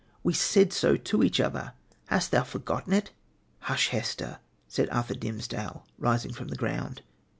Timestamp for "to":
0.97-1.23